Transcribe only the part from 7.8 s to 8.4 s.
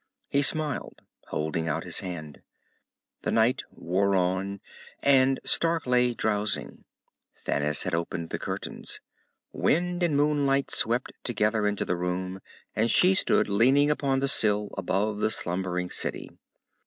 had opened the